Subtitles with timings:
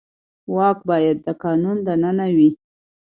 [0.55, 2.49] واک باید د قانون دننه وي